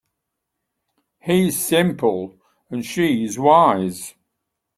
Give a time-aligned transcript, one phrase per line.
[1.19, 2.33] He's simple
[2.71, 4.15] and she's wise.